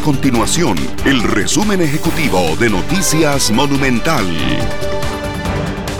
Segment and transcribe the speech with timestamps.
[0.00, 4.24] continuación el resumen ejecutivo de Noticias Monumental.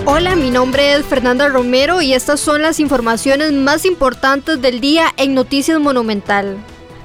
[0.06, 5.12] Hola, mi nombre es Fernanda Romero y estas son las informaciones más importantes del día
[5.16, 6.56] en Noticias Monumental.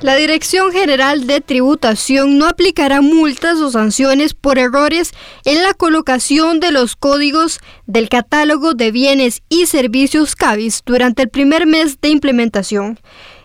[0.01, 5.11] La Dirección General de Tributación no aplicará multas o sanciones por errores
[5.43, 11.29] en la colocación de los códigos del catálogo de bienes y servicios CABIS durante el
[11.29, 12.99] primer mes de implementación.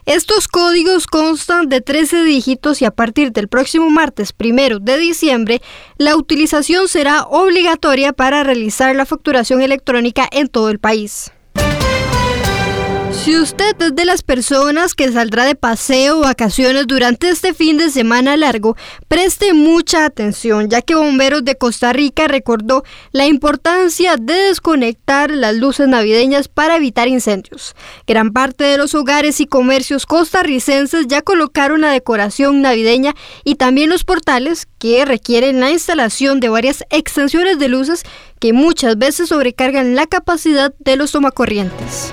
[0.05, 5.63] Estos códigos constan de 13 dígitos y a partir del próximo martes primero de diciembre,
[5.97, 11.31] la utilización será obligatoria para realizar la facturación electrónica en todo el país.
[13.23, 17.79] Si usted es de las personas que saldrá de paseo o vacaciones durante este fin
[17.79, 18.77] de semana largo,
[19.07, 25.55] preste mucha atención, ya que Bomberos de Costa Rica recordó la importancia de desconectar las
[25.55, 27.77] luces navideñas para evitar incendios.
[28.09, 33.15] Gran parte de los hogares y comercios costarricenses ya colocaron la decoración navideña
[33.45, 38.03] y también los portales que requieren la instalación de varias extensiones de luces
[38.41, 42.13] que muchas veces sobrecargan la capacidad de los tomacorrientes.